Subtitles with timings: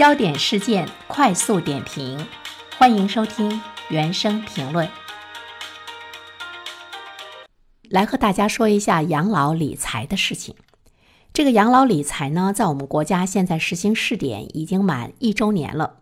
[0.00, 2.26] 焦点事件快速点评，
[2.78, 4.88] 欢迎收听原声评论。
[7.90, 10.54] 来和大家说一下养老理财的事情。
[11.34, 15.96] 这个养老理财呢，在我们国家现在实行试点已经满一周年了，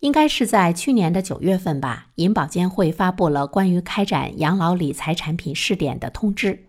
[0.00, 2.08] 应该是在去年的九月份吧。
[2.16, 6.66] 银保监会发布了关于开展养老理财产品试点的通知。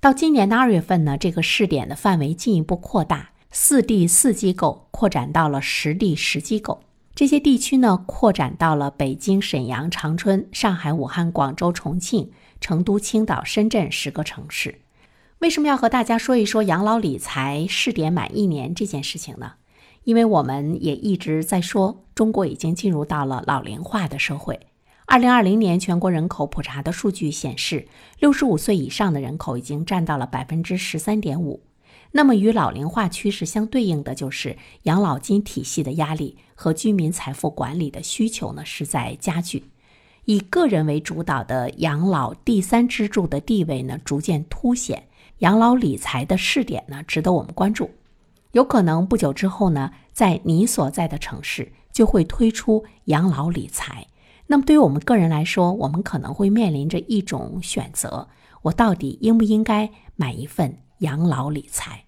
[0.00, 3.30] 到今年的二月份呢，这个试点的范围进一步扩大。
[3.56, 6.82] 四地四机构扩展到了十地十机构，
[7.14, 14.80] 这些地区呢扩展到了北京、沈阳、长春、上海、武汉、广州、重庆、成都、青岛、深圳十个城市。
[15.38, 19.52] 为什么要和大家说一说养老理财试点满一年这件事情呢？
[20.02, 24.58] 因为我们也一直在说，中国已经进入到了老龄化的社会。
[25.06, 27.86] 二零二零年全国人口普查的数据显示，
[28.18, 31.62] 六十五岁以上的人口已经占到了百分之十三点五。
[32.16, 39.64] 那么，与老龄化趋势相对应的就是养老金体系的压力和居民财富管理的需求呢是在加剧，
[40.24, 47.90] 以个人为主导的养老第三支柱的地位呢逐渐凸显，养老理财的试点呢值得我们关注，
[48.52, 54.06] 有可能不久之后呢，在你所在的城市就会推出养老理财。
[54.46, 58.28] 那么，对于我们个人来说，我们可能会面临着一种选择：
[58.62, 62.04] 我到底应不应该买一份养老理财？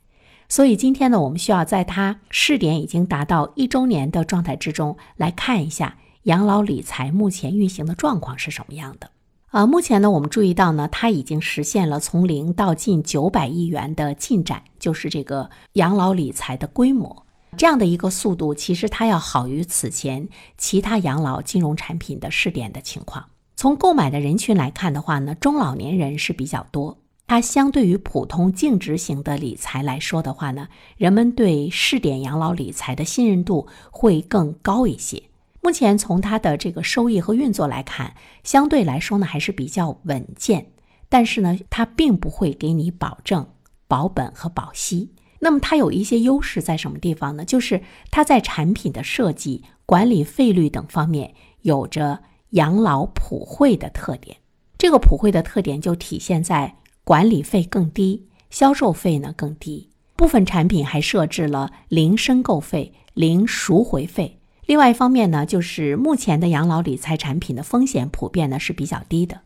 [0.48, 9.10] 所以今天呢，我们需要在它试点已经达到一周年的状态之中，来看一下养老理财目前运行的状况是什么样的。
[9.50, 17.24] 呃，目前呢，我们注意到呢，它已经实现了从零到近九百亿元的进展，就是这个养老理财的规模
[17.56, 23.24] 这样的一个速度，其实它要好于此前其他养老金融产品的试点的情况。
[23.56, 26.98] 从购买的人群来看的话呢，中老年人是比较多。
[27.26, 35.24] 它相对于普通净值型的理财来说的话呢，人们对试点养老理财的信任度会更高一些。
[35.60, 38.14] 目前从它的这个收益和运作来看，
[38.44, 40.68] 相对来说呢还是比较稳健。
[41.08, 43.48] 但是呢，它并不会给你保证
[43.88, 45.10] 保本和保息。
[45.40, 47.44] 那么它有一些优势在什么地方呢？
[47.44, 47.82] 就是
[48.12, 52.20] 它在产品的设计、管理费率等方面有着
[52.50, 54.36] 养老普惠的特点。
[54.78, 56.76] 这个普惠的特点就体现在。
[57.06, 59.90] 管理费更低，销售费呢更低。
[60.16, 64.40] 部分产品还设置了零申购费、零赎回费。
[64.64, 69.42] 另外一方面呢，就是目前的养老理财产品的风险普遍呢是比较低的，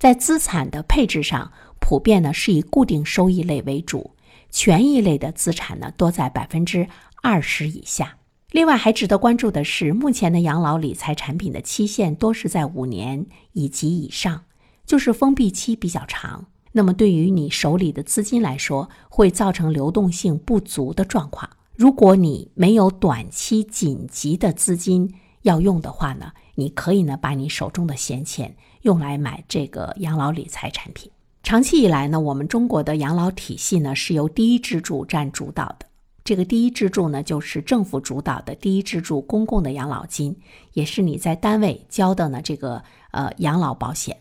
[0.00, 4.10] 在资产的配置上，普遍呢是以固定收益类为主，
[4.50, 6.88] 权益类的资产呢多在百分之
[7.22, 8.16] 二十以下。
[8.50, 14.42] 另外还值得关注的是，目前的养老理财产品的期限多是在五年以及以上，
[14.84, 16.46] 就是封闭期比较长。
[16.76, 21.48] 那么对于你手里的资金来说，会造成流动性不足的状况。
[21.74, 25.10] 如果你没有短期紧急的资金
[25.40, 31.10] 要用的话呢，你可以呢把你手中的闲钱用来买这个养老理财产品。
[31.42, 35.86] 长期以来呢，我们中国的养老体系呢是由第一支柱占主导的。
[36.24, 40.36] 这个第一支柱呢就是政府主导的第一支柱公共的养老金，
[40.74, 42.82] 也是你在单位交的呢这个
[43.12, 44.14] 呃养老保险。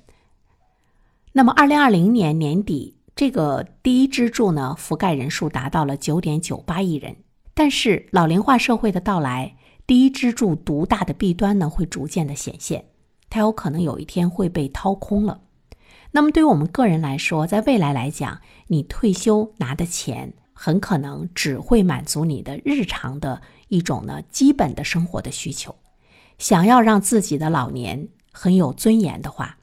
[1.38, 7.14] 那么，二零二零年年底，这个第一支柱呢，覆盖人数达到了九点九八亿人。
[7.54, 12.86] 但是，老龄化社会的到来，第一支柱独大的弊端呢，会逐渐的显现，
[13.30, 15.42] 它有可能有一天会被掏空了。
[16.12, 25.76] 那么，对于我们个人来说，在未来来讲，你退休拿的钱，很可能只会满足你的日常的一种呢基本的生活的需求。
[26.38, 29.58] 想要让自己的老年很有尊严的话，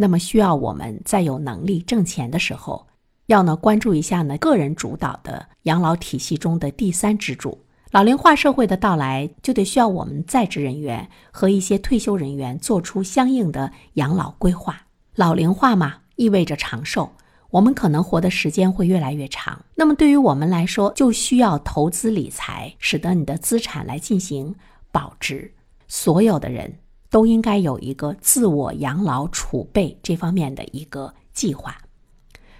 [0.00, 2.86] 那么需要我们在有能力挣钱的时候，
[3.26, 7.58] 要呢关注一下呢个人主导的养老体系中的第三支柱。
[7.90, 14.80] 老龄化社会的到来，就得需要我们在职人员和一些退休人员做出相应的养老规划。
[15.16, 17.10] 老龄化嘛，意味着长寿，
[17.50, 19.62] 我们可能活的时间会越来越长。
[19.74, 24.54] 那么对于我们来说，就需要投资理财，使得你的资产来进行
[24.90, 25.52] 保值。
[25.88, 26.72] 所有的人。
[27.10, 31.76] 都应该有一个自我养老储备这方面的一个计划。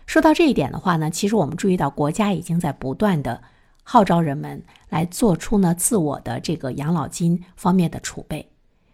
[0.07, 3.41] 说到这一点的话呢，其实我们注意到国家已经在不断的
[3.85, 8.51] 号召人们来做出呢自我的这个养老金方面的储备。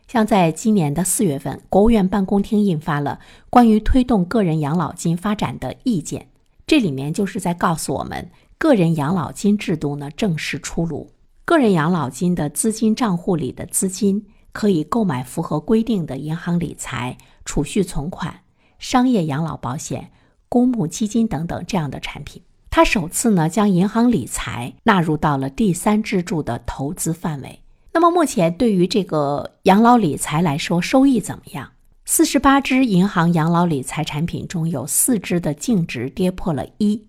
[0.06, 3.18] 像在今年的四月份，国务院办公厅印发了
[3.48, 6.28] 关于推动个人养老金发展的意见，
[6.66, 11.10] 这里面就是在告诉我们，个人养老金制度呢正式出炉，
[11.44, 14.24] 个人养老金的资金账户里的资金。
[14.56, 18.40] 可以购买符合规定的银行理财、储蓄存款、
[18.78, 20.10] 商业养老保险、
[20.48, 22.40] 公募基金等等这样的产品。
[22.70, 27.60] 它首次呢将银行理财纳入到了第三支柱的投资范围。
[27.92, 31.70] 那么目前对于这个养老理财来说，收益怎么样？
[32.06, 37.06] 四十八只银行养老理财产品中有四只的净值跌破了一，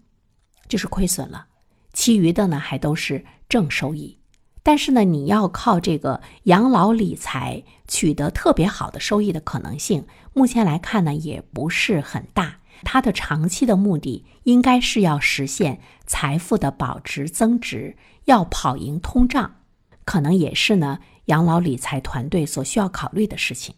[0.67, 1.45] 就是亏损了，
[1.93, 4.17] 其余的呢还都是正收益。
[4.67, 12.57] 但是呢，你要靠这个养老理财取得特别好的收益的可能性，目前来看呢也不是很大。
[12.83, 19.55] 它的长期的目的应该是要实现财富的保值增值，要跑赢通胀，
[20.03, 23.73] 可能也是呢养老理财团队所需要考虑的事情。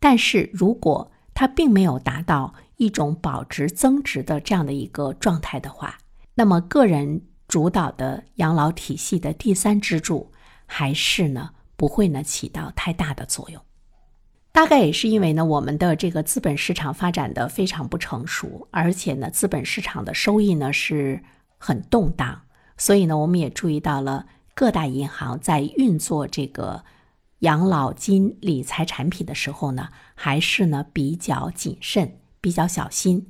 [0.00, 5.98] 但是如果它并没有达到一种保值增值的这样的一个状态的话，
[6.34, 7.20] 那么个人
[7.52, 10.32] 主导的养老体系的第三支柱
[10.64, 13.60] 还是呢不会呢起到太大的作用。
[14.52, 21.22] 大概也是因为呢，我们的这个资本市场发展的非常不成熟，而且呢，资本市场的收益呢是
[21.58, 22.40] 很动荡，
[22.78, 24.24] 所以呢，我们也注意到了
[24.54, 26.82] 各大银行在运作这个
[27.40, 33.28] 养老金理财产品的时候呢，还是呢比较谨慎、比较小心。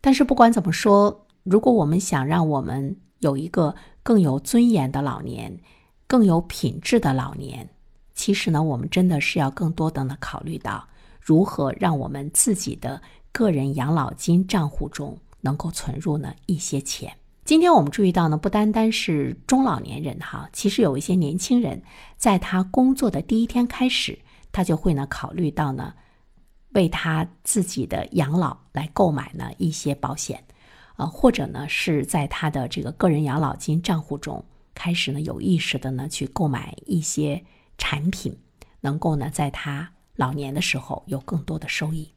[0.00, 5.58] 但是不管怎么说，如果我们想让我们有一个更有尊严的老年，
[6.06, 7.68] 更有品质的老年。
[8.14, 10.86] 其实呢，我们真的是要更多的呢考虑到
[11.20, 17.16] 如何让我们自己的个人养老金账户中能够存入呢一些钱。
[17.44, 21.80] 今天我们注意到呢，不单单是中老年人哈，其实有一些年轻人
[22.16, 24.18] 在他工作的第一天开始，
[24.50, 25.94] 他就会呢考虑到呢
[26.74, 30.44] 为他自己的养老来购买呢一些保险，
[31.06, 34.44] 或者呢是在他的这个个人养老金账户中
[34.74, 37.42] 开始呢有意识的呢去购买一些。
[37.78, 38.38] 产品
[38.82, 42.12] 能够呢，在他老年的时候有更多的收益。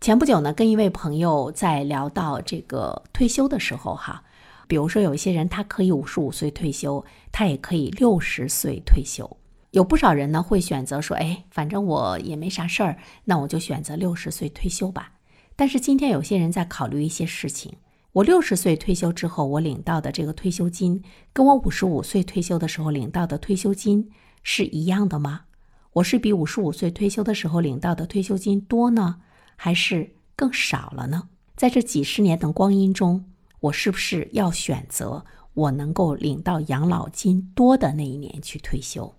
[0.00, 4.24] 前不久呢，跟一位朋友在聊到这个退休的时候，哈，
[4.66, 9.36] 比如说有一些人他可以五十五岁退休，他也可以六十岁退休。
[9.70, 15.12] 有不少人呢会选择说，哎，反正我也没啥事儿，那我就选择六十岁退休吧。
[15.54, 17.76] 但是今天有些人在考虑一些事情，
[18.14, 21.02] 我六十岁退休之后，我领到的这个退休金，
[21.32, 24.08] 跟我五十五岁退休的时候领到的退休金。
[24.44, 25.46] 是一样的吗？
[25.94, 29.20] 我是比五十五岁退休的时候领到的退休金多呢，
[29.56, 31.28] 还是更少了呢？
[31.56, 33.24] 在这几十年的光阴中，
[33.58, 35.24] 我是不是要选择
[35.54, 39.12] 我能够领到养老金多的那一年去退休？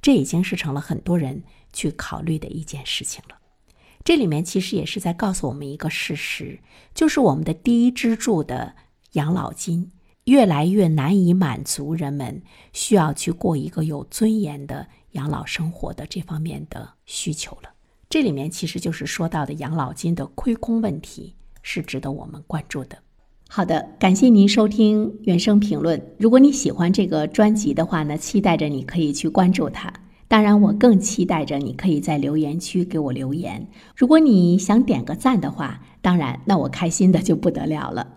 [0.00, 3.36] 这已经是成了很多人去考虑的一件事情了。
[4.06, 6.60] 这里面其实也是在告诉我们一个事实，
[6.94, 8.72] 就是我们的第一支柱的
[9.14, 9.90] 养老金。
[10.26, 12.40] 越来越难以满足人们
[12.72, 17.70] 需要去过一个有尊严的养老生活的这方面的需求了。
[18.08, 22.96] 这里面其实就是说到的养老金的亏空问题，是值得我们关注的。
[23.48, 26.00] 好的，感谢您收听原声评论。
[26.16, 29.92] 如果你喜欢这个专辑的话呢，期待着你可以去关注它。
[30.28, 33.68] 当然，我更期待着你可以在留言区给我留言。
[33.94, 38.15] 如果你想点个赞的话，当然，那我开心的就不得了了。